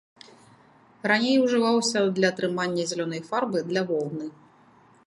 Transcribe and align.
Раней 1.11 1.35
ўжываўся 1.43 1.99
для 2.17 2.27
атрымання 2.35 2.83
зялёнай 2.95 3.21
фарбы 3.31 3.67
для 3.71 3.81
воўны. 3.95 4.25